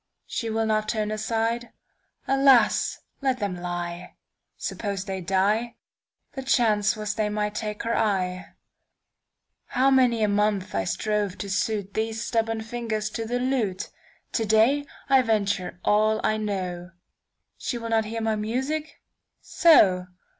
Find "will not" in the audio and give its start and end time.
0.49-0.89, 17.77-18.05